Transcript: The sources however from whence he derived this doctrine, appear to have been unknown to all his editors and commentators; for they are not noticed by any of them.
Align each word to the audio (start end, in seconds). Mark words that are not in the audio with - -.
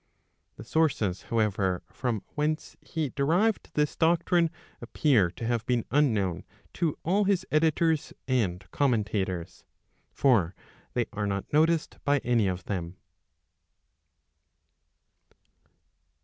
The 0.55 0.63
sources 0.63 1.21
however 1.29 1.83
from 1.93 2.23
whence 2.33 2.75
he 2.81 3.09
derived 3.09 3.69
this 3.75 3.95
doctrine, 3.95 4.49
appear 4.81 5.29
to 5.29 5.45
have 5.45 5.63
been 5.67 5.85
unknown 5.91 6.43
to 6.73 6.97
all 7.03 7.25
his 7.25 7.45
editors 7.51 8.11
and 8.27 8.65
commentators; 8.71 9.63
for 10.11 10.55
they 10.95 11.05
are 11.13 11.27
not 11.27 11.53
noticed 11.53 11.99
by 12.03 12.17
any 12.23 12.47
of 12.47 12.63
them. 12.63 12.97